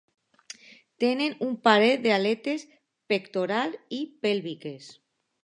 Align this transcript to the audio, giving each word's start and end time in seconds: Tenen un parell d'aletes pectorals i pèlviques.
Tenen 1.03 1.35
un 1.47 1.51
parell 1.67 2.01
d'aletes 2.07 2.65
pectorals 3.13 3.79
i 4.01 4.03
pèlviques. 4.27 4.91